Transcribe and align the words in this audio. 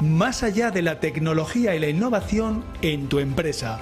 más 0.00 0.42
allá 0.42 0.70
de 0.70 0.82
la 0.82 1.00
tecnología 1.00 1.74
y 1.74 1.78
la 1.78 1.88
innovación 1.88 2.64
en 2.82 3.08
tu 3.08 3.18
empresa. 3.18 3.78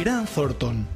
Gran 0.00 0.26
Thornton. 0.26 0.86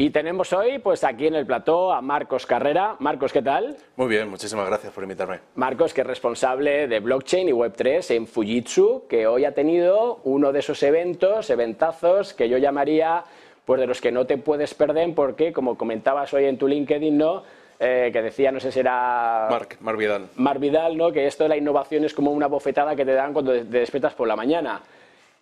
Y 0.00 0.10
tenemos 0.10 0.52
hoy, 0.52 0.78
pues 0.78 1.02
aquí 1.02 1.26
en 1.26 1.34
el 1.34 1.44
plató, 1.44 1.92
a 1.92 2.00
Marcos 2.00 2.46
Carrera. 2.46 2.94
Marcos, 3.00 3.32
¿qué 3.32 3.42
tal? 3.42 3.76
Muy 3.96 4.06
bien, 4.06 4.28
muchísimas 4.28 4.66
gracias 4.68 4.92
por 4.92 5.02
invitarme. 5.02 5.40
Marcos, 5.56 5.92
que 5.92 6.02
es 6.02 6.06
responsable 6.06 6.86
de 6.86 7.00
blockchain 7.00 7.48
y 7.48 7.52
Web3 7.52 8.14
en 8.14 8.26
Fujitsu, 8.28 9.06
que 9.08 9.26
hoy 9.26 9.44
ha 9.44 9.54
tenido 9.54 10.20
uno 10.22 10.52
de 10.52 10.60
esos 10.60 10.80
eventos, 10.84 11.50
eventazos, 11.50 12.32
que 12.32 12.48
yo 12.48 12.58
llamaría, 12.58 13.24
pues 13.64 13.80
de 13.80 13.88
los 13.88 14.00
que 14.00 14.12
no 14.12 14.24
te 14.24 14.38
puedes 14.38 14.72
perder, 14.72 15.12
porque, 15.16 15.52
como 15.52 15.76
comentabas 15.76 16.32
hoy 16.32 16.44
en 16.44 16.58
tu 16.58 16.68
LinkedIn, 16.68 17.18
¿no? 17.18 17.42
Eh, 17.80 18.10
que 18.12 18.22
decía, 18.22 18.50
no 18.50 18.58
sé 18.58 18.72
si 18.72 18.80
era... 18.80 19.46
Marc, 19.48 19.80
Mar 19.80 19.96
Vidal. 19.96 20.28
Mar 20.34 20.58
Vidal, 20.58 20.96
¿no? 20.96 21.12
Que 21.12 21.26
esto 21.28 21.44
de 21.44 21.50
la 21.50 21.56
innovación 21.56 22.04
es 22.04 22.12
como 22.12 22.32
una 22.32 22.48
bofetada 22.48 22.96
que 22.96 23.04
te 23.04 23.12
dan 23.12 23.32
cuando 23.32 23.52
te 23.52 23.64
despiertas 23.64 24.14
por 24.14 24.26
la 24.26 24.34
mañana. 24.34 24.82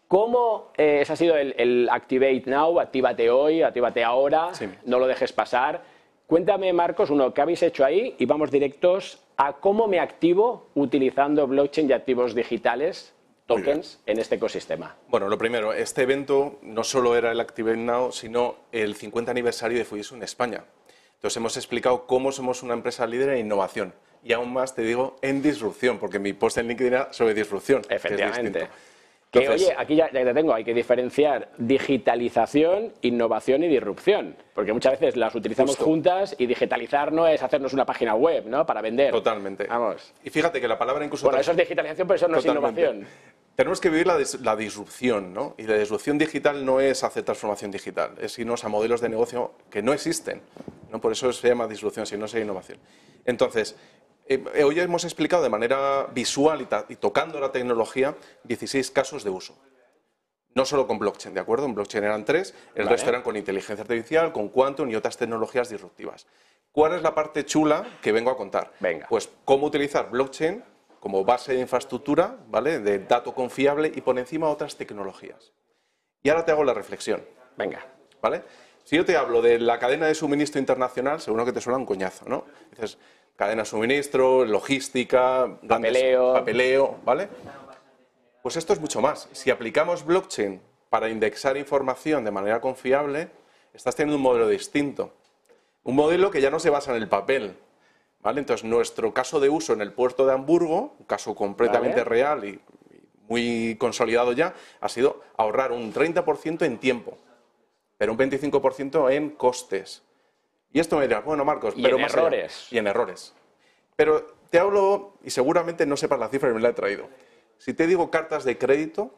¿Cómo 0.07 0.71
eh, 0.77 0.99
ese 1.01 1.15
ha 1.15 1.17
sido 1.17 1.37
el, 1.37 1.89
Activate 1.91 2.45
Now? 2.47 2.79
Actívate 2.79 3.31
hoy, 3.31 3.63
actívate 3.63 4.05
ahora, 4.05 4.51
no 4.85 4.99
lo 4.99 5.07
dejes 5.07 5.33
pasar. 5.33 5.81
Cuéntame, 6.27 6.73
Marcos, 6.73 7.11
uno, 7.11 7.33
¿qué 7.33 7.41
habéis 7.41 7.63
hecho 7.63 7.85
ahí? 7.85 8.15
Y 8.19 8.27
vamos 8.27 8.51
directos 8.51 9.21
a 9.37 9.55
cómo 9.55 9.87
me 9.87 9.99
activo 9.99 10.69
utilizando 10.75 11.47
blockchain 11.47 11.89
y 11.89 11.93
activos 11.93 12.35
digitales, 12.35 13.15
tokens, 13.47 14.01
en 14.07 14.19
este 14.19 14.35
ecosistema. 14.35 14.97
Bueno, 15.09 15.29
lo 15.29 15.39
primero, 15.39 15.73
este 15.73 16.03
evento 16.03 16.59
no 16.63 16.85
solo 16.85 17.17
era 17.17 17.33
el 17.33 17.41
Activate 17.41 17.77
Now, 17.77 18.13
sino 18.13 18.57
el 18.73 18.95
50 18.95 19.31
aniversario 19.31 19.79
de 19.79 19.85
Fujitsu 19.85 20.17
en 20.17 20.25
España. 20.25 20.65
Entonces 21.27 21.39
hemos 21.39 21.57
explicado 21.57 22.07
cómo 22.07 22.31
somos 22.31 22.63
una 22.63 22.75
empresa 22.75 23.05
líder 23.05 23.31
en 23.31 23.39
innovación 23.39 23.93
y 24.23 24.33
aún 24.33 24.53
más 24.53 24.77
te 24.77 24.83
digo 24.83 25.17
en 25.23 25.43
disrupción, 25.43 25.99
porque 25.99 26.21
mi 26.21 26.33
post 26.35 26.59
en 26.59 26.69
LinkedIn 26.69 26.93
era 26.93 27.13
sobre 27.13 27.35
disrupción. 27.35 27.83
Efectivamente. 27.89 28.69
Que, 29.33 29.49
oye, 29.49 29.75
aquí 29.77 29.97
ya, 29.97 30.09
te 30.09 30.33
tengo, 30.33 30.55
hay 30.55 30.63
que 30.63 30.73
diferenciar 30.73 31.51
digitalización, 31.59 32.93
innovación 33.03 33.65
y 33.65 33.69
disrupción. 33.69 34.37
Porque 34.55 34.73
muchas 34.73 35.01
veces 35.01 35.17
las 35.17 35.35
utilizamos 35.35 35.77
juntas 35.77 36.37
y 36.39 36.47
digitalizar 36.47 37.13
no 37.13 37.27
es 37.27 37.43
hacernos 37.43 37.73
una 37.73 37.85
página 37.85 38.15
web, 38.15 38.47
¿no? 38.47 38.65
Para 38.65 38.81
vender. 38.81 39.11
Totalmente. 39.11 39.67
Vamos. 39.67 40.15
Y 40.23 40.31
fíjate 40.31 40.61
que 40.61 40.69
la 40.69 40.79
palabra 40.79 41.05
incluso... 41.05 41.27
Bueno, 41.27 41.41
eso 41.41 41.51
es 41.51 41.57
digitalización, 41.57 42.07
pero 42.07 42.15
eso 42.15 42.29
no 42.29 42.39
es 42.39 42.47
innovación. 42.47 43.05
Tenemos 43.57 43.81
que 43.81 43.89
vivir 43.89 44.07
la, 44.07 44.55
disrupción, 44.55 45.33
¿no? 45.33 45.55
Y 45.57 45.63
la 45.63 45.79
disrupción 45.79 46.19
digital 46.19 46.63
no 46.63 46.79
es 46.79 47.03
hacer 47.03 47.23
transformación 47.25 47.71
digital, 47.71 48.11
es 48.21 48.39
irnos 48.39 48.63
a 48.67 48.69
modelos 48.69 49.01
de 49.01 49.09
negocio 49.09 49.53
que 49.71 49.81
no 49.81 49.95
existen. 49.95 50.43
¿No? 50.91 51.01
Por 51.01 51.13
eso 51.13 51.33
se 51.33 51.49
llama 51.49 51.67
disrupción, 51.67 52.07
si 52.07 52.17
no 52.17 52.27
es 52.27 52.35
innovación. 52.35 52.79
Entonces, 53.25 53.77
eh, 54.29 54.65
hoy 54.65 54.81
hemos 54.81 55.05
explicado 55.05 55.43
de 55.43 55.49
manera 55.49 56.07
visual 56.13 56.67
y, 56.89 56.97
tocando 56.97 57.39
la 57.39 57.53
tecnología 57.53 58.17
16 58.45 58.91
casos 58.91 59.23
de 59.23 59.31
uso. 59.31 59.57
No 60.55 60.65
solo 60.65 60.87
con 60.87 60.99
blockchain, 60.99 61.35
¿de 61.35 61.41
acuerdo? 61.41 61.67
En 61.67 61.75
blockchain 61.75 62.05
eran 62.05 62.25
tres, 62.25 62.55
el 62.75 62.89
resto 62.89 63.11
eran 63.11 63.23
con 63.23 63.37
inteligencia 63.37 63.83
artificial, 63.83 64.33
con 64.33 64.49
quantum 64.49 64.91
y 64.91 64.97
otras 64.97 65.17
tecnologías 65.17 65.69
disruptivas. 65.69 66.27
¿Cuál 66.73 66.95
es 66.95 67.03
la 67.03 67.15
parte 67.15 67.45
chula 67.45 67.87
que 68.03 68.11
vengo 68.11 68.31
a 68.31 68.37
contar? 68.37 68.73
Venga. 68.81 69.07
Pues 69.09 69.29
cómo 69.45 69.67
utilizar 69.67 70.11
blockchain 70.11 70.65
como 70.99 71.25
base 71.25 71.55
de 71.55 71.61
infraestructura, 71.61 72.37
¿vale? 72.49 72.81
De 72.81 72.99
dato 72.99 73.35
confiable 73.35 73.93
y 73.95 74.01
por 74.01 74.19
encima 74.19 74.49
otras 74.49 74.77
tecnologías. 74.77 75.53
Y 76.23 76.31
ahora 76.31 76.45
te 76.45 76.53
hago 76.53 76.65
la 76.65 76.75
reflexión. 76.75 77.25
Venga. 77.57 77.87
¿Vale? 78.21 78.43
Si 78.87 78.95
yo 78.95 79.05
te 79.05 79.17
hablo 79.17 79.43
de 79.43 79.59
la 79.59 79.81
cadena 79.81 80.07
de 80.07 80.15
suministro 80.15 80.61
internacional, 80.61 81.21
seguro 81.21 81.45
que 81.45 81.53
te 81.53 81.61
suena 81.61 81.77
un 81.77 81.85
coñazo, 81.85 82.25
¿no? 82.29 82.45
Dices, 82.71 82.99
cadena 83.35 83.63
de 83.63 83.67
suministro, 83.67 84.45
logística, 84.45 85.59
papeleo. 85.67 86.35
papeleo, 86.35 87.01
¿vale? 87.05 87.29
Pues 88.45 88.55
esto 88.55 88.73
es 88.73 88.79
mucho 88.79 89.01
más. 89.01 89.29
Si 89.33 89.51
aplicamos 89.51 90.07
blockchain 90.07 90.61
para 90.89 91.09
indexar 91.09 91.57
información 91.57 92.25
de 92.25 92.31
manera 92.31 92.61
confiable, 92.61 93.29
estás 93.75 93.97
teniendo 93.97 94.19
un 94.19 94.23
modelo 94.23 94.47
distinto. 94.47 95.13
Un 95.83 95.97
modelo 95.97 96.31
que 96.31 96.41
ya 96.41 96.51
no 96.51 96.61
se 96.61 96.71
basa 96.71 96.95
en 96.95 97.03
el 97.03 97.09
papel. 97.09 97.57
¿vale? 98.23 98.39
Entonces, 98.39 98.63
nuestro 98.63 99.13
caso 99.13 99.41
de 99.41 99.49
uso 99.49 99.73
en 99.73 99.81
el 99.81 99.93
puerto 99.93 100.25
de 100.27 100.33
Hamburgo, 100.33 100.95
un 100.97 101.07
caso 101.07 101.35
completamente 101.35 102.05
real 102.05 102.45
y 102.45 102.61
muy 103.27 103.75
consolidado 103.81 104.31
ya, 104.31 104.55
ha 104.81 104.89
sido 104.89 105.25
ahorrar 105.37 105.73
un 105.73 105.93
30% 105.93 106.65
en 106.65 106.79
tiempo, 106.79 107.19
pero 107.97 108.13
un 108.13 108.19
25% 108.19 109.13
en 109.13 109.31
costes. 109.31 110.03
Y 110.73 110.81
esto 110.81 110.97
me 110.97 111.07
dirás, 111.07 111.25
bueno, 111.25 111.45
Marcos, 111.45 111.75
y 111.77 111.83
pero 111.83 111.97
en 111.97 112.05
errores. 112.05 112.69
y 112.71 112.79
en 112.79 112.87
errores. 112.87 113.35
Pero 113.97 114.27
te 114.51 114.59
hablo, 114.59 115.15
y 115.23 115.31
seguramente 115.31 115.87
no 115.87 115.97
sepas 115.97 116.19
la 116.19 116.29
cifra 116.29 116.51
y 116.51 116.53
me 116.53 116.61
la 116.61 116.71
he 116.71 116.75
traído. 116.75 117.09
Si 117.59 117.73
te 117.73 117.87
digo 117.87 118.11
cartas 118.11 118.45
de 118.45 118.59
crédito, 118.59 119.15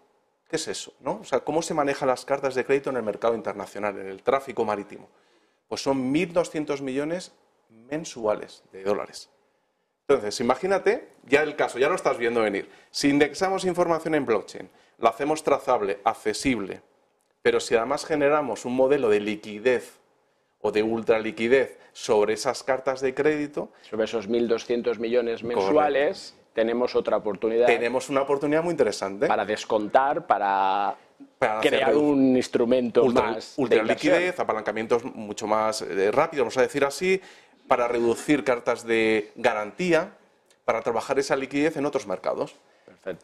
¿qué 0.49 0.57
es 0.57 0.69
eso? 0.69 0.95
¿no? 1.01 1.19
O 1.21 1.25
sea, 1.25 1.41
¿cómo 1.41 1.63
se 1.63 1.75
manejan 1.75 2.09
las 2.09 2.25
cartas 2.25 2.55
de 2.55 2.65
crédito 2.65 2.91
en 2.91 2.97
el 2.97 3.03
mercado 3.03 3.35
internacional, 3.35 3.99
en 3.99 4.07
el 4.07 4.23
tráfico 4.23 4.65
marítimo? 4.65 5.09
Pues 5.67 5.83
son 5.83 6.15
1.200 6.15 6.81
millones 6.81 7.33
mensuales 7.69 8.63
de 8.73 8.85
dólares. 8.85 9.29
Entonces, 10.07 10.41
imagínate, 10.41 11.09
ya 11.25 11.43
el 11.43 11.55
caso, 11.55 11.79
ya 11.79 11.89
lo 11.89 11.95
estás 11.95 12.17
viendo 12.17 12.41
venir. 12.41 12.71
Si 12.91 13.11
indexamos 13.11 13.65
información 13.65 14.15
en 14.15 14.25
blockchain, 14.25 14.71
lo 14.99 15.09
hacemos 15.09 15.43
trazable, 15.43 16.01
accesible, 16.05 16.81
pero 17.43 17.61
si 17.61 17.75
además 17.75 18.05
generamos 18.05 18.65
un 18.65 18.75
modelo 18.75 19.09
de 19.09 19.21
liquidez 19.21 19.99
o 20.61 20.73
de 20.73 20.83
ultraliquidez 20.83 21.79
sobre 21.93 22.35
esas 22.35 22.63
cartas 22.63 23.01
de 23.01 23.15
crédito. 23.15 23.71
Sobre 23.89 24.05
esos 24.05 24.29
1.200 24.29 24.99
millones 24.99 25.43
mensuales, 25.43 26.35
tenemos 26.53 26.95
otra 26.95 27.17
oportunidad. 27.17 27.67
Tenemos 27.67 28.09
una 28.09 28.23
oportunidad 28.23 28.63
muy 28.63 28.73
interesante. 28.73 29.27
Para 29.27 29.45
descontar, 29.45 30.27
para, 30.27 30.97
crear 31.61 31.97
un 31.97 32.37
instrumento 32.37 33.05
más. 33.07 33.55
Ultraliquidez, 33.57 34.39
apalancamientos 34.41 35.05
mucho 35.05 35.47
más 35.47 35.83
eh, 35.83 36.11
rápidos, 36.11 36.45
vamos 36.45 36.59
a 36.59 36.63
decir 36.63 36.85
así, 36.85 37.21
para 37.69 37.87
reducir 37.87 38.45
cartas 38.45 38.85
de 38.85 39.33
garantía, 39.37 40.17
para 40.65 40.83
trabajar 40.83 41.19
esa 41.19 41.37
liquidez 41.37 41.77
en 41.77 41.87
otros 41.87 42.07
mercados. 42.07 42.57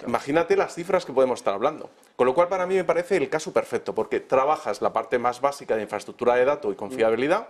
Imagínate 0.07 0.57
las 0.57 0.75
cifras 0.75 1.05
que 1.05 1.13
podemos 1.13 1.41
estar 1.41 1.55
hablando. 1.55 1.91
Con 2.17 2.27
lo 2.27 2.35
cual, 2.35 2.49
para 2.49 2.67
mí 2.67 2.75
me 2.75 2.85
parece 2.85 3.17
el 3.17 3.29
caso 3.29 3.53
perfecto, 3.53 3.95
porque 3.95 4.21
trabajas 4.21 4.81
la 4.83 4.93
parte 4.93 5.19
más 5.19 5.41
básica 5.41 5.77
de 5.77 5.83
infraestructura 5.83 6.37
de 6.37 6.45
datos 6.45 6.73
y 6.73 6.77
confiabilidad, 6.77 7.49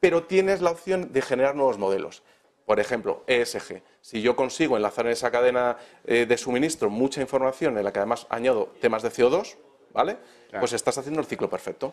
pero 0.00 0.24
tienes 0.24 0.60
la 0.60 0.70
opción 0.70 1.12
de 1.12 1.22
generar 1.22 1.54
nuevos 1.54 1.78
modelos. 1.78 2.22
Por 2.66 2.80
ejemplo, 2.80 3.22
ESG. 3.26 3.82
Si 4.00 4.22
yo 4.22 4.36
consigo 4.36 4.76
enlazar 4.76 5.06
en 5.06 5.12
esa 5.12 5.30
cadena 5.30 5.76
eh, 6.04 6.26
de 6.26 6.38
suministro 6.38 6.90
mucha 6.90 7.20
información 7.20 7.76
en 7.76 7.84
la 7.84 7.92
que 7.92 7.98
además 7.98 8.26
añado 8.30 8.72
temas 8.80 9.02
de 9.02 9.10
CO2, 9.10 9.56
¿vale? 9.92 10.16
Pues 10.58 10.72
estás 10.72 10.98
haciendo 10.98 11.20
el 11.20 11.26
ciclo 11.26 11.48
perfecto. 11.48 11.92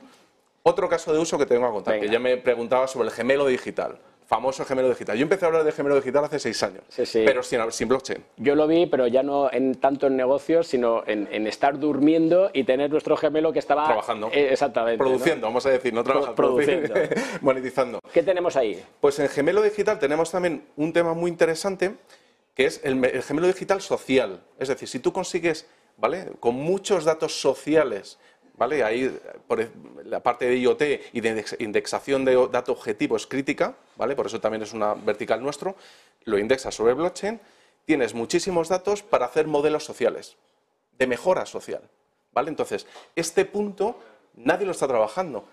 Otro 0.63 0.89
caso 0.89 1.13
de 1.13 1.19
uso 1.19 1.37
que 1.37 1.45
tengo 1.45 1.65
a 1.65 1.71
contar, 1.71 1.99
que 1.99 2.09
ya 2.09 2.19
me 2.19 2.37
preguntaba 2.37 2.87
sobre 2.87 3.07
el 3.07 3.13
gemelo 3.13 3.47
digital 3.47 3.99
famoso 4.29 4.63
gemelo 4.63 4.89
digital. 4.89 5.17
Yo 5.17 5.23
empecé 5.23 5.45
a 5.45 5.47
hablar 5.47 5.63
de 5.63 5.71
gemelo 5.71 5.95
digital 5.95 6.23
hace 6.23 6.37
seis 6.37 6.61
años, 6.61 6.83
pero 7.13 7.41
sin, 7.41 7.87
blockchain. 7.87 8.23
Yo 8.37 8.53
lo 8.53 8.67
vi, 8.67 8.85
pero 8.85 9.07
ya 9.07 9.23
no 9.23 9.51
en 9.51 9.73
tanto 9.73 10.05
en 10.05 10.15
negocios, 10.15 10.67
sino 10.67 11.03
en, 11.07 11.47
estar 11.47 11.79
durmiendo 11.79 12.51
y 12.53 12.63
tener 12.63 12.91
nuestro 12.91 13.17
gemelo 13.17 13.51
que 13.51 13.57
estaba... 13.57 13.85
Trabajando. 13.85 14.29
Eh, 14.31 14.49
exactamente. 14.51 14.99
Produciendo, 14.99 15.47
vamos 15.47 15.65
a 15.65 15.71
decir, 15.71 15.91
no 15.95 16.03
trabajando. 16.03 16.35
Produciendo. 16.35 16.93
monetizando. 17.41 17.99
¿Qué 18.13 18.21
tenemos 18.21 18.55
ahí? 18.55 18.79
Pues 19.01 19.17
en 19.17 19.29
gemelo 19.29 19.63
digital 19.63 19.97
tenemos 19.97 20.29
también 20.29 20.63
un 20.75 20.93
tema 20.93 21.15
muy 21.15 21.31
interesante, 21.31 21.95
que 22.53 22.67
es 22.67 22.81
el, 22.83 23.03
el 23.03 23.23
gemelo 23.23 23.47
digital 23.47 23.81
social. 23.81 24.41
Es 24.59 24.67
decir, 24.67 24.87
si 24.87 24.99
tú 24.99 25.11
consigues, 25.11 25.67
¿vale? 25.97 26.27
Con 26.39 26.53
muchos 26.53 27.03
datos 27.03 27.41
sociales 27.41 28.19
¿vale? 28.59 28.83
Ahí 28.83 29.17
por 29.47 29.65
la 30.03 30.19
parte 30.19 30.45
de 30.45 30.57
IoT 30.59 30.81
y 31.13 31.21
de 31.21 31.45
indexación 31.59 32.25
de 32.25 32.35
datos 32.51 32.77
objetivos 32.77 33.21
es 33.23 33.27
crítica, 33.27 33.75
¿vale? 33.99 34.15
Por 34.15 34.25
eso 34.25 34.39
también 34.39 34.63
es 34.63 34.73
una 34.73 34.95
vertical 34.95 35.43
nuestro. 35.43 35.75
Lo 36.23 36.39
indexas 36.39 36.73
sobre 36.73 36.93
blockchain, 36.93 37.39
tienes 37.85 38.15
muchísimos 38.15 38.69
datos 38.69 39.03
para 39.03 39.25
hacer 39.25 39.45
modelos 39.45 39.83
sociales, 39.83 40.37
de 40.97 41.05
mejora 41.05 41.45
social, 41.45 41.81
¿vale? 42.31 42.49
Entonces, 42.49 42.87
este 43.15 43.45
punto 43.45 43.99
nadie 44.35 44.65
lo 44.65 44.71
está 44.71 44.87
trabajando. 44.87 45.45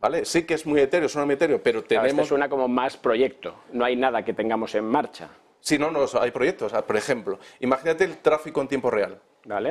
¿Vale? 0.00 0.24
Sí 0.24 0.44
que 0.44 0.54
es 0.54 0.64
muy 0.64 0.80
etéreo, 0.80 1.10
suena 1.10 1.26
muy 1.26 1.34
etéreo, 1.34 1.62
pero 1.62 1.84
tenemos... 1.84 2.12
Claro, 2.12 2.26
suena 2.26 2.48
como 2.48 2.68
más 2.68 2.96
proyecto, 2.96 3.54
no 3.70 3.84
hay 3.84 3.96
nada 3.96 4.24
que 4.24 4.32
tengamos 4.32 4.74
en 4.74 4.86
marcha. 4.86 5.28
Sí, 5.60 5.78
no, 5.78 5.90
no, 5.90 6.06
hay 6.18 6.30
proyectos. 6.30 6.72
Por 6.72 6.96
ejemplo, 6.96 7.38
imagínate 7.60 8.04
el 8.04 8.16
tráfico 8.16 8.62
en 8.62 8.68
tiempo 8.68 8.90
real. 8.90 9.20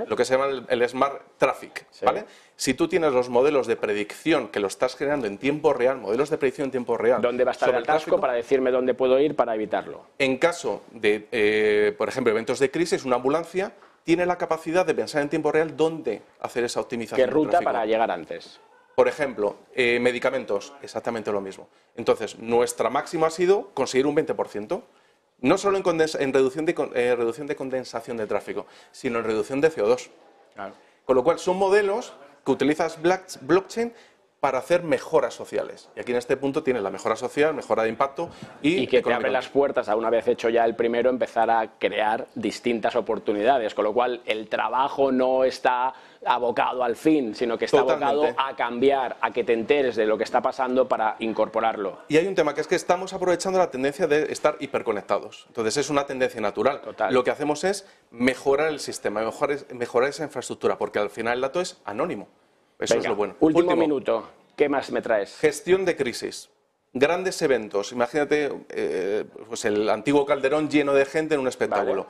Lo 0.07 0.15
que 0.15 0.25
se 0.25 0.37
llama 0.37 0.65
el, 0.67 0.89
Smart 0.89 1.21
Traffic. 1.37 1.85
¿vale? 2.03 2.25
Si 2.55 2.73
tú 2.73 2.87
tienes 2.87 3.13
los 3.13 3.29
modelos 3.29 3.67
de 3.67 3.75
predicción 3.75 4.49
que 4.49 4.59
lo 4.59 4.67
estás 4.67 4.95
generando 4.95 5.27
en 5.27 5.37
tiempo 5.37 5.73
real, 5.73 5.97
modelos 5.97 6.29
de 6.29 6.37
predicción 6.37 6.65
en 6.65 6.71
tiempo 6.71 6.97
real. 6.97 7.21
¿Dónde 7.21 7.43
va 7.43 7.51
a 7.51 7.53
estar 7.53 7.73
el 7.73 7.83
tráfico 7.83 8.19
para 8.19 8.33
decirme 8.33 8.71
dónde 8.71 8.93
puedo 8.93 9.19
ir 9.19 9.35
para 9.35 9.55
evitarlo? 9.55 10.05
En 10.17 10.37
caso 10.37 10.83
de, 10.91 11.27
eh, 11.31 11.95
por 11.97 12.09
ejemplo, 12.09 12.31
eventos 12.31 12.59
de 12.59 12.69
crisis, 12.69 13.05
una 13.05 13.15
ambulancia 13.15 13.73
tiene 14.03 14.25
la 14.25 14.37
capacidad 14.37 14.85
de 14.85 14.95
pensar 14.95 15.21
en 15.21 15.29
tiempo 15.29 15.51
real 15.51 15.77
dónde 15.77 16.21
hacer 16.41 16.63
esa 16.63 16.81
optimización. 16.81 17.27
¿Qué 17.27 17.31
ruta 17.31 17.61
para 17.61 17.85
llegar 17.85 18.11
antes? 18.11 18.59
Por 18.95 19.07
ejemplo, 19.07 19.55
eh, 19.73 19.97
medicamentos, 20.01 20.73
exactamente 20.81 21.31
lo 21.31 21.39
mismo. 21.39 21.69
Entonces, 21.95 22.37
nuestra 22.37 22.89
máxima 22.89 23.27
ha 23.27 23.29
sido 23.29 23.69
conseguir 23.73 24.05
un 24.05 24.15
20%. 24.15 24.83
No 25.41 25.57
solo 25.57 25.77
en, 25.77 26.33
reducción, 26.33 26.65
de, 26.65 26.75
eh, 26.95 27.15
reducción 27.15 27.47
de 27.47 27.55
condensación 27.55 28.17
de 28.17 28.27
tráfico, 28.27 28.65
sino 28.91 29.19
en 29.19 29.25
reducción 29.25 29.61
de 29.61 29.71
CO2. 29.71 30.09
Con 31.05 31.15
lo 31.15 31.23
cual 31.23 31.39
son 31.39 31.57
modelos 31.57 32.13
que 32.45 32.51
utilizas 32.51 32.99
blockchain 33.01 33.93
para 34.39 34.59
hacer 34.59 34.83
mejoras 34.83 35.33
sociales. 35.33 35.89
Y 35.95 35.99
aquí 35.99 36.11
en 36.11 36.17
este 36.17 36.37
punto 36.37 36.63
tienes 36.63 36.81
la 36.81 36.89
mejora 36.89 37.15
social, 37.15 37.53
mejora 37.53 37.83
de 37.83 37.89
impacto 37.89 38.29
y... 38.61 38.77
Y 38.79 38.87
que 38.87 39.01
te 39.01 39.13
abre 39.13 39.31
las 39.31 39.49
puertas, 39.49 39.89
a 39.89 39.95
una 39.95 40.09
vez 40.09 40.27
hecho 40.27 40.49
ya 40.49 40.63
el 40.65 40.75
primero, 40.75 41.09
empezar 41.09 41.49
a 41.49 41.77
crear 41.77 42.27
distintas 42.35 42.95
oportunidades, 42.95 43.73
con 43.73 43.83
lo 43.83 43.93
cual 43.93 44.21
el 44.25 44.47
trabajo 44.47 45.11
no 45.11 45.43
está 45.43 45.93
abocado 46.25 46.83
al 46.83 46.95
fin, 46.95 47.33
sino 47.33 47.57
que 47.57 47.65
está 47.65 47.79
abocado 47.79 48.25
a 48.37 48.55
cambiar, 48.55 49.17
a 49.21 49.31
que 49.31 49.43
te 49.43 49.53
enteres 49.53 49.95
de 49.95 50.05
lo 50.05 50.17
que 50.17 50.23
está 50.23 50.41
pasando 50.41 50.87
para 50.87 51.15
incorporarlo. 51.19 51.99
Y 52.07 52.17
hay 52.17 52.27
un 52.27 52.35
tema 52.35 52.53
que 52.53 52.61
es 52.61 52.67
que 52.67 52.75
estamos 52.75 53.13
aprovechando 53.13 53.59
la 53.59 53.71
tendencia 53.71 54.07
de 54.07 54.31
estar 54.31 54.57
hiperconectados. 54.59 55.45
Entonces 55.47 55.77
es 55.77 55.89
una 55.89 56.05
tendencia 56.05 56.41
natural. 56.41 56.81
Lo 57.09 57.23
que 57.23 57.31
hacemos 57.31 57.63
es 57.63 57.87
mejorar 58.11 58.69
el 58.69 58.79
sistema, 58.79 59.21
mejorar, 59.21 59.57
mejorar 59.73 60.09
esa 60.09 60.23
infraestructura, 60.23 60.77
porque 60.77 60.99
al 60.99 61.09
final 61.09 61.35
el 61.35 61.41
dato 61.41 61.61
es 61.61 61.81
anónimo. 61.85 62.27
Eso 62.79 62.95
es 62.95 63.07
lo 63.07 63.15
bueno. 63.15 63.35
Último, 63.39 63.75
minuto. 63.75 64.29
¿Qué 64.55 64.69
más 64.69 64.91
me 64.91 65.01
traes? 65.01 65.37
Gestión 65.37 65.85
de 65.85 65.95
crisis. 65.95 66.49
Grandes 66.93 67.41
eventos. 67.41 67.91
Imagínate 67.91 68.51
eh, 68.69 69.25
pues 69.47 69.63
el 69.65 69.89
antiguo 69.89 70.25
Calderón 70.25 70.69
lleno 70.69 70.93
de 70.93 71.05
gente 71.05 71.35
en 71.35 71.41
un 71.41 71.47
espectáculo. 71.47 72.07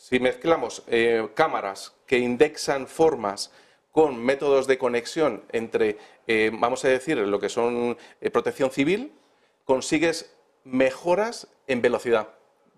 Si 0.00 0.18
mezclamos 0.18 0.82
eh, 0.86 1.28
cámaras 1.34 1.94
que 2.06 2.18
indexan 2.18 2.86
formas 2.86 3.52
con 3.92 4.16
métodos 4.16 4.66
de 4.66 4.78
conexión 4.78 5.42
entre, 5.52 5.98
eh, 6.26 6.50
vamos 6.54 6.82
a 6.86 6.88
decir, 6.88 7.18
lo 7.18 7.38
que 7.38 7.50
son 7.50 7.98
protección 8.32 8.70
civil, 8.70 9.12
consigues 9.66 10.34
mejoras 10.64 11.48
en 11.66 11.82
velocidad 11.82 12.28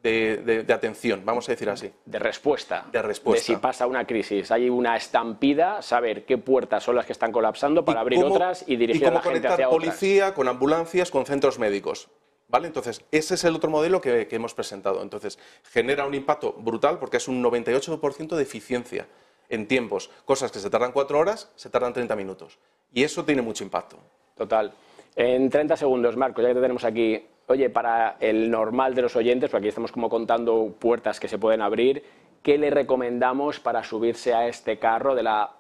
de, 0.03 0.67
atención, 0.75 1.23
vamos 1.25 1.49
a 1.49 1.53
decir 1.53 1.71
así. 1.71 1.93
De 2.05 2.19
respuesta. 2.19 2.87
De 2.91 3.01
respuesta. 3.01 3.53
De 3.53 3.57
si 3.57 3.63
pasa 3.63 3.87
una 3.87 4.05
crisis, 4.05 4.51
hay 4.51 4.69
una 4.69 4.97
estampida, 4.97 5.81
saber 5.81 6.25
qué 6.25 6.39
puertas 6.39 6.83
son 6.83 6.97
las 6.97 7.07
que 7.07 7.13
están 7.13 7.31
colapsando 7.31 7.85
para 7.85 8.01
abrir 8.01 8.25
otras 8.25 8.65
y 8.67 8.75
dirigir 8.75 9.07
a 9.07 9.13
la 9.13 9.23
gente 9.23 9.47
hacia 9.47 9.69
policía 9.69 10.35
con 10.35 10.49
ambulancias, 10.49 11.13
con 11.13 11.25
centros 11.25 11.61
médicos. 11.61 12.09
¿Vale? 12.53 12.67
Entonces, 12.67 13.03
ese 13.11 13.35
es 13.35 13.45
el 13.45 13.57
otro 13.57 13.71
modelo 13.71 14.03
que, 14.03 14.29
hemos 14.31 14.53
presentado. 14.53 15.01
Entonces, 15.01 15.39
genera 15.73 16.05
un 16.05 16.13
impacto 16.13 16.53
brutal 16.53 16.99
porque 16.99 17.17
es 17.17 17.27
un 17.27 17.43
98% 17.43 18.37
de 18.37 18.43
eficiencia 18.43 19.07
en 19.49 19.67
tiempos. 19.67 20.11
Cosas 20.27 20.53
que 20.53 20.59
se 20.59 20.69
tardan 20.69 20.93
cuatro 20.93 21.19
horas, 21.19 21.51
se 21.57 21.71
tardan 21.71 21.95
30 21.95 22.15
minutos. 22.15 22.59
Y 22.93 23.05
eso 23.05 23.25
tiene 23.25 23.41
mucho 23.41 23.65
impacto. 23.65 23.97
Total. 24.37 24.71
En 25.17 25.49
30 25.49 25.79
segundos, 25.79 26.15
Marco, 26.19 26.43
ya 26.43 26.49
que 26.49 26.55
te 26.55 26.61
tenemos 26.61 26.85
aquí, 26.85 27.25
oye, 27.47 27.71
para 27.71 28.19
el 28.21 28.51
normal 28.51 28.95
de 28.95 29.01
los 29.01 29.17
oyentes, 29.17 29.49
porque 29.49 29.63
aquí 29.63 29.69
estamos 29.69 29.91
como 29.91 30.11
contando 30.11 30.77
puertas 30.79 31.19
que 31.19 31.29
se 31.29 31.39
pueden 31.39 31.63
abrir, 31.63 32.05
¿qué 32.43 32.59
le 32.59 32.69
recomendamos 32.69 33.61
para 33.61 33.83
subirse 33.83 34.35
a 34.35 34.47
este 34.47 34.79
carro 34.79 35.15
de 35.15 35.23
la 35.23 35.53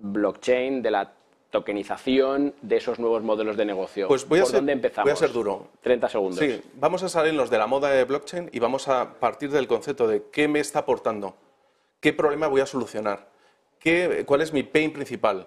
blockchain, 0.00 0.82
de 0.82 0.90
la 0.90 1.12
tokenización 1.52 2.54
de 2.62 2.78
esos 2.78 2.98
nuevos 2.98 3.22
modelos 3.22 3.56
de 3.56 3.64
negocio? 3.64 4.08
Pues 4.08 4.26
voy 4.26 4.40
a 4.40 4.42
¿Por 4.42 4.52
dónde 4.52 4.72
empezamos? 4.72 5.04
Voy 5.04 5.12
a 5.12 5.16
ser 5.16 5.32
duro. 5.32 5.68
30 5.82 6.08
segundos. 6.08 6.38
Sí, 6.40 6.60
vamos 6.74 7.02
a 7.04 7.08
salirnos 7.08 7.50
de 7.50 7.58
la 7.58 7.68
moda 7.68 7.90
de 7.90 8.02
blockchain 8.04 8.48
y 8.52 8.58
vamos 8.58 8.88
a 8.88 9.20
partir 9.20 9.50
del 9.50 9.68
concepto 9.68 10.08
de 10.08 10.24
qué 10.32 10.48
me 10.48 10.58
está 10.58 10.80
aportando, 10.80 11.36
qué 12.00 12.12
problema 12.12 12.48
voy 12.48 12.62
a 12.62 12.66
solucionar, 12.66 13.28
qué, 13.78 14.24
cuál 14.26 14.40
es 14.40 14.52
mi 14.52 14.62
pain 14.62 14.92
principal. 14.92 15.46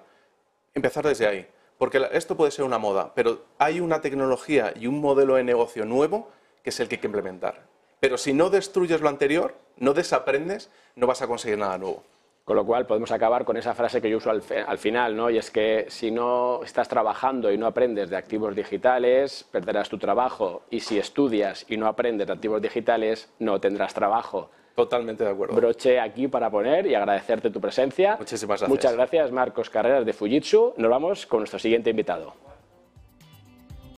Empezar 0.75 1.05
desde 1.05 1.27
ahí. 1.27 1.47
Porque 1.77 2.07
esto 2.13 2.37
puede 2.37 2.51
ser 2.51 2.63
una 2.63 2.77
moda, 2.77 3.11
pero 3.15 3.43
hay 3.57 3.81
una 3.81 3.99
tecnología 3.99 4.73
y 4.79 4.87
un 4.87 5.01
modelo 5.01 5.35
de 5.35 5.43
negocio 5.43 5.85
nuevo 5.85 6.29
que 6.63 6.69
es 6.69 6.79
el 6.79 6.87
que 6.87 6.95
hay 6.95 7.01
que 7.01 7.07
implementar. 7.07 7.65
Pero 7.99 8.17
si 8.17 8.31
no 8.31 8.49
destruyes 8.49 9.01
lo 9.01 9.09
anterior, 9.09 9.55
no 9.77 9.93
desaprendes, 9.93 10.69
no 10.95 11.07
vas 11.07 11.21
a 11.21 11.27
conseguir 11.27 11.57
nada 11.57 11.77
nuevo. 11.77 12.03
Con 12.45 12.57
lo 12.57 12.63
cual 12.63 12.85
podemos 12.85 13.11
acabar 13.11 13.43
con 13.43 13.57
esa 13.57 13.73
frase 13.73 13.99
que 13.99 14.07
yo 14.07 14.17
uso 14.17 14.29
al, 14.29 14.77
final, 14.77 15.17
¿no? 15.17 15.31
Y 15.31 15.39
es 15.39 15.49
que 15.49 15.85
si 15.89 16.11
no 16.11 16.61
estás 16.63 16.87
trabajando 16.87 17.51
y 17.51 17.57
no 17.57 17.65
aprendes 17.65 18.11
de 18.11 18.17
activos 18.17 18.55
digitales, 18.55 19.47
perderás 19.51 19.89
tu 19.89 19.97
trabajo. 19.97 20.61
Y 20.69 20.81
si 20.81 20.99
estudias 20.99 21.65
y 21.67 21.75
no 21.77 21.87
aprendes 21.87 22.27
de 22.27 22.33
activos 22.33 22.61
digitales, 22.61 23.33
no 23.39 23.59
tendrás 23.59 23.95
trabajo. 23.95 24.51
Totalmente 24.75 25.23
de 25.23 25.31
acuerdo. 25.31 25.55
Broche 25.55 25.99
aquí 25.99 26.27
para 26.27 26.51
poner 26.51 26.85
y 26.85 26.93
agradecerte 26.93 27.49
tu 27.49 27.59
presencia. 27.59 28.15
Muchísimas 28.19 28.59
gracias. 28.59 28.69
Muchas 28.69 28.93
gracias, 28.93 29.31
Marcos 29.31 29.71
Carreras 29.71 30.05
de 30.05 30.13
Fujitsu. 30.13 30.75
Nos 30.77 30.91
vamos 30.91 31.25
con 31.25 31.39
nuestro 31.39 31.57
siguiente 31.57 31.89
invitado. 31.89 32.35